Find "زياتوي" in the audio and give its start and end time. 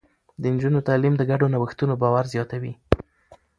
2.33-2.73